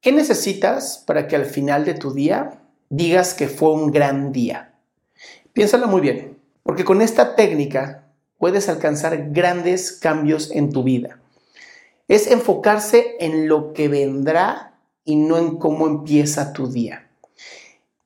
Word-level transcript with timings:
¿Qué 0.00 0.12
necesitas 0.12 1.02
para 1.06 1.26
que 1.26 1.34
al 1.34 1.44
final 1.44 1.84
de 1.84 1.94
tu 1.94 2.12
día 2.12 2.60
digas 2.88 3.34
que 3.34 3.48
fue 3.48 3.72
un 3.72 3.90
gran 3.90 4.30
día? 4.30 4.74
Piénsalo 5.52 5.88
muy 5.88 6.00
bien, 6.00 6.38
porque 6.62 6.84
con 6.84 7.02
esta 7.02 7.34
técnica 7.34 8.04
puedes 8.38 8.68
alcanzar 8.68 9.32
grandes 9.32 9.90
cambios 9.90 10.52
en 10.52 10.70
tu 10.70 10.84
vida. 10.84 11.18
Es 12.06 12.28
enfocarse 12.28 13.16
en 13.18 13.48
lo 13.48 13.72
que 13.72 13.88
vendrá 13.88 14.78
y 15.04 15.16
no 15.16 15.36
en 15.36 15.56
cómo 15.56 15.88
empieza 15.88 16.52
tu 16.52 16.68
día. 16.68 17.08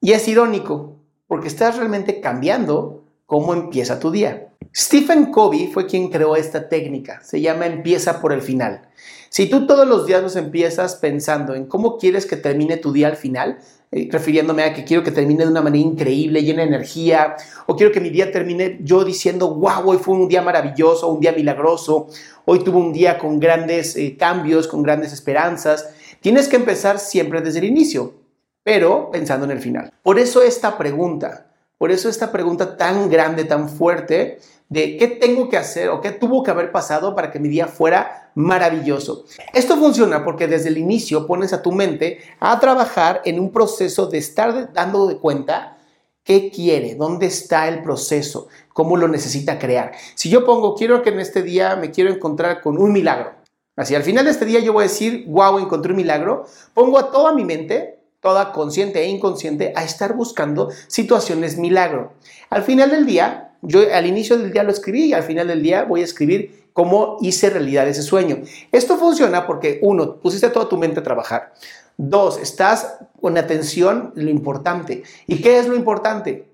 Y 0.01 0.13
es 0.13 0.27
irónico, 0.29 0.97
porque 1.27 1.49
estás 1.49 1.77
realmente 1.77 2.23
cambiando 2.23 3.05
cómo 3.27 3.53
empieza 3.53 3.99
tu 3.99 4.11
día. 4.11 4.49
Stephen 4.75 5.27
Covey 5.27 5.71
fue 5.71 5.87
quien 5.87 6.09
creó 6.09 6.35
esta 6.35 6.69
técnica, 6.69 7.21
se 7.23 7.43
llama 7.43 7.67
empieza 7.67 8.23
por 8.23 8.33
el 8.33 8.41
final. 8.41 8.89
Si 9.29 9.47
tú 9.47 9.67
todos 9.67 9.87
los 9.87 10.07
días 10.07 10.23
los 10.23 10.37
empiezas 10.37 10.97
pensando 10.97 11.55
en 11.55 11.67
cómo 11.67 11.99
quieres 11.99 12.25
que 12.25 12.37
termine 12.37 12.79
tu 12.79 12.91
día 12.93 13.09
al 13.09 13.17
final, 13.17 13.59
eh, 13.91 14.09
refiriéndome 14.11 14.63
a 14.63 14.73
que 14.73 14.85
quiero 14.85 15.03
que 15.03 15.11
termine 15.11 15.45
de 15.45 15.51
una 15.51 15.61
manera 15.61 15.87
increíble, 15.87 16.43
llena 16.43 16.63
de 16.63 16.69
energía, 16.69 17.37
o 17.67 17.77
quiero 17.77 17.93
que 17.93 18.01
mi 18.01 18.09
día 18.09 18.33
termine 18.33 18.79
yo 18.83 19.05
diciendo, 19.05 19.55
wow, 19.55 19.91
hoy 19.91 19.99
fue 19.99 20.15
un 20.15 20.29
día 20.29 20.41
maravilloso, 20.41 21.09
un 21.09 21.21
día 21.21 21.33
milagroso, 21.33 22.09
hoy 22.47 22.61
tuve 22.61 22.79
un 22.79 22.95
día 22.95 23.19
con 23.19 23.39
grandes 23.39 23.95
eh, 23.97 24.17
cambios, 24.19 24.69
con 24.69 24.83
grandes 24.83 25.13
esperanzas, 25.13 25.91
tienes 26.21 26.49
que 26.49 26.57
empezar 26.57 26.99
siempre 26.99 27.43
desde 27.43 27.59
el 27.59 27.67
inicio, 27.67 28.15
pero 28.63 29.11
pensando 29.11 29.45
en 29.45 29.51
el 29.51 29.61
final. 29.61 29.93
Por 30.03 30.19
eso 30.19 30.43
esta 30.43 30.79
pregunta, 30.79 31.53
por 31.77 31.91
eso 31.91 32.09
esta 32.09 32.33
pregunta 32.33 32.77
tan 32.77 33.11
grande, 33.11 33.45
tan 33.45 33.69
fuerte, 33.69 34.39
de 34.73 34.97
qué 34.97 35.07
tengo 35.07 35.51
que 35.51 35.59
hacer 35.59 35.91
o 35.91 36.01
qué 36.01 36.13
tuvo 36.13 36.43
que 36.43 36.51
haber 36.51 36.73
pasado 36.73 37.15
para 37.15 37.31
que 37.31 37.39
mi 37.39 37.51
día 37.51 37.67
fuera 37.67 38.31
maravilloso. 38.35 39.27
Esto 39.53 39.77
funciona 39.77 40.25
porque 40.25 40.49
desde 40.49 40.71
el 40.71 40.79
inicio 40.79 41.27
pones 41.27 41.53
a 41.53 41.61
tu 41.61 41.73
mente 41.73 42.21
a 42.41 42.59
trabajar 42.59 43.21
en 43.27 43.39
un 43.39 43.53
proceso 43.53 44.07
de 44.07 44.17
estar 44.17 44.73
dando 44.73 45.07
de 45.07 45.19
cuenta 45.19 45.77
qué 46.25 46.51
quiere, 46.51 46.95
dónde 46.95 47.27
está 47.27 47.69
el 47.69 47.83
proceso, 47.83 48.49
cómo 48.73 48.97
lo 48.97 49.09
necesita 49.09 49.59
crear. 49.59 49.93
Si 50.15 50.31
yo 50.31 50.47
pongo, 50.47 50.75
quiero 50.75 51.03
que 51.03 51.11
en 51.11 51.21
este 51.21 51.43
día 51.43 51.77
me 51.77 51.91
quiero 51.91 52.11
encontrar 52.11 52.63
con 52.63 52.79
un 52.79 52.93
milagro. 52.93 53.33
Así, 53.77 53.95
al 53.95 54.05
final 54.05 54.25
de 54.25 54.31
este 54.31 54.47
día 54.47 54.61
yo 54.61 54.73
voy 54.73 54.85
a 54.85 54.89
decir, 54.89 55.27
wow, 55.29 55.59
encontré 55.59 55.93
un 55.93 55.99
milagro. 55.99 56.47
Pongo 56.73 56.99
a 56.99 57.11
toda 57.11 57.35
mi 57.35 57.45
mente 57.45 57.99
toda 58.23 58.53
consciente 58.53 59.03
e 59.03 59.09
inconsciente, 59.09 59.73
a 59.75 59.83
estar 59.83 60.15
buscando 60.15 60.71
situaciones 60.87 61.59
milagro. 61.59 62.13
Al 62.51 62.63
final 62.63 62.91
del 62.91 63.05
día, 63.05 63.52
yo 63.63 63.81
al 63.93 64.07
inicio 64.07 64.37
del 64.37 64.53
día 64.53 64.65
lo 64.65 64.73
escribí 64.73 65.05
y 65.05 65.13
al 65.15 65.23
final 65.23 65.49
del 65.49 65.63
día 65.63 65.85
voy 65.85 66.03
a 66.03 66.05
escribir 66.05 66.69
cómo 66.73 67.19
hice 67.21 67.51
realidad 67.51 67.89
ese 67.89 68.03
sueño. 68.03 68.39
Esto 68.73 68.97
funciona 68.97 69.47
porque, 69.47 69.79
uno, 69.83 70.17
pusiste 70.17 70.51
toda 70.51 70.69
tu 70.69 70.77
mente 70.77 71.01
a 71.01 71.03
trabajar. 71.03 71.53
Dos, 71.97 72.39
estás 72.39 72.99
con 73.21 73.39
atención 73.39 74.13
lo 74.17 74.31
importante. 74.31 75.05
¿Y 75.27 75.41
qué 75.43 75.59
es 75.59 75.69
lo 75.69 75.77
importante? 75.77 76.49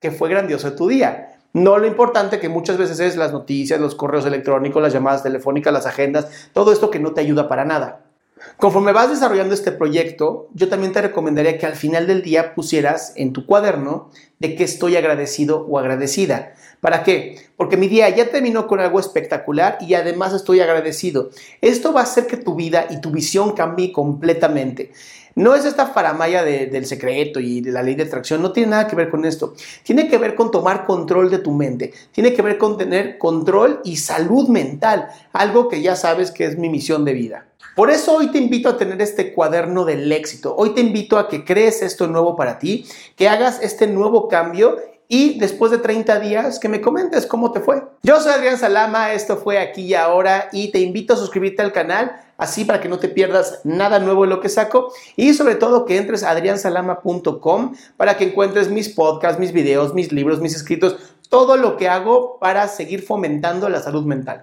Que 0.00 0.10
fue 0.10 0.28
grandioso 0.28 0.72
tu 0.74 0.88
día. 0.88 1.40
No 1.52 1.78
lo 1.78 1.86
importante 1.86 2.38
que 2.38 2.48
muchas 2.48 2.78
veces 2.78 3.00
es 3.00 3.16
las 3.16 3.32
noticias, 3.32 3.80
los 3.80 3.94
correos 3.94 4.24
electrónicos, 4.24 4.80
las 4.80 4.92
llamadas 4.92 5.22
telefónicas, 5.22 5.72
las 5.72 5.86
agendas, 5.86 6.48
todo 6.52 6.72
esto 6.72 6.90
que 6.90 6.98
no 6.98 7.12
te 7.12 7.20
ayuda 7.20 7.48
para 7.48 7.64
nada. 7.64 8.11
Conforme 8.56 8.92
vas 8.92 9.10
desarrollando 9.10 9.54
este 9.54 9.72
proyecto, 9.72 10.48
yo 10.54 10.68
también 10.68 10.92
te 10.92 11.02
recomendaría 11.02 11.58
que 11.58 11.66
al 11.66 11.74
final 11.74 12.06
del 12.06 12.22
día 12.22 12.54
pusieras 12.54 13.12
en 13.16 13.32
tu 13.32 13.46
cuaderno 13.46 14.10
de 14.38 14.54
que 14.54 14.64
estoy 14.64 14.96
agradecido 14.96 15.66
o 15.68 15.78
agradecida. 15.78 16.54
¿Para 16.80 17.04
qué? 17.04 17.36
Porque 17.56 17.76
mi 17.76 17.88
día 17.88 18.08
ya 18.08 18.30
terminó 18.30 18.66
con 18.66 18.80
algo 18.80 18.98
espectacular 18.98 19.78
y 19.80 19.94
además 19.94 20.32
estoy 20.32 20.60
agradecido. 20.60 21.30
Esto 21.60 21.92
va 21.92 22.00
a 22.00 22.04
hacer 22.04 22.26
que 22.26 22.36
tu 22.36 22.54
vida 22.54 22.86
y 22.90 23.00
tu 23.00 23.10
visión 23.10 23.52
cambie 23.52 23.92
completamente. 23.92 24.92
No 25.34 25.54
es 25.54 25.64
esta 25.64 25.86
faramaya 25.86 26.44
del 26.44 26.84
secreto 26.86 27.40
y 27.40 27.60
de 27.60 27.72
la 27.72 27.82
ley 27.82 27.94
de 27.94 28.02
atracción, 28.02 28.42
no 28.42 28.52
tiene 28.52 28.70
nada 28.70 28.86
que 28.86 28.96
ver 28.96 29.08
con 29.08 29.24
esto. 29.24 29.54
Tiene 29.82 30.08
que 30.08 30.18
ver 30.18 30.34
con 30.34 30.50
tomar 30.50 30.84
control 30.84 31.30
de 31.30 31.38
tu 31.38 31.52
mente, 31.52 31.92
tiene 32.10 32.34
que 32.34 32.42
ver 32.42 32.58
con 32.58 32.76
tener 32.76 33.16
control 33.16 33.80
y 33.84 33.96
salud 33.96 34.48
mental, 34.48 35.08
algo 35.32 35.68
que 35.68 35.80
ya 35.80 35.96
sabes 35.96 36.30
que 36.30 36.44
es 36.44 36.58
mi 36.58 36.68
misión 36.68 37.04
de 37.04 37.14
vida. 37.14 37.46
Por 37.74 37.90
eso 37.90 38.14
hoy 38.14 38.28
te 38.28 38.38
invito 38.38 38.68
a 38.68 38.76
tener 38.76 39.00
este 39.00 39.32
cuaderno 39.32 39.86
del 39.86 40.12
éxito. 40.12 40.54
Hoy 40.56 40.74
te 40.74 40.82
invito 40.82 41.18
a 41.18 41.28
que 41.28 41.44
crees 41.44 41.80
esto 41.82 42.06
nuevo 42.06 42.36
para 42.36 42.58
ti, 42.58 42.86
que 43.16 43.30
hagas 43.30 43.62
este 43.62 43.86
nuevo 43.86 44.28
cambio 44.28 44.76
y 45.08 45.38
después 45.38 45.72
de 45.72 45.78
30 45.78 46.20
días 46.20 46.58
que 46.58 46.68
me 46.68 46.82
comentes 46.82 47.24
cómo 47.24 47.50
te 47.50 47.60
fue. 47.60 47.82
Yo 48.02 48.20
soy 48.20 48.32
Adrián 48.32 48.58
Salama, 48.58 49.12
esto 49.12 49.38
fue 49.38 49.58
aquí 49.58 49.82
y 49.82 49.94
ahora 49.94 50.50
y 50.52 50.70
te 50.70 50.80
invito 50.80 51.14
a 51.14 51.16
suscribirte 51.16 51.62
al 51.62 51.72
canal 51.72 52.20
así 52.36 52.66
para 52.66 52.80
que 52.80 52.90
no 52.90 52.98
te 52.98 53.08
pierdas 53.08 53.60
nada 53.64 53.98
nuevo 53.98 54.24
de 54.24 54.28
lo 54.28 54.40
que 54.40 54.50
saco 54.50 54.92
y 55.16 55.32
sobre 55.32 55.54
todo 55.54 55.86
que 55.86 55.96
entres 55.96 56.24
a 56.24 56.30
adriansalama.com 56.30 57.74
para 57.96 58.18
que 58.18 58.24
encuentres 58.24 58.68
mis 58.68 58.90
podcasts, 58.90 59.40
mis 59.40 59.52
videos, 59.52 59.94
mis 59.94 60.12
libros, 60.12 60.40
mis 60.40 60.54
escritos, 60.54 60.96
todo 61.30 61.56
lo 61.56 61.78
que 61.78 61.88
hago 61.88 62.38
para 62.38 62.68
seguir 62.68 63.02
fomentando 63.02 63.70
la 63.70 63.80
salud 63.80 64.04
mental. 64.04 64.42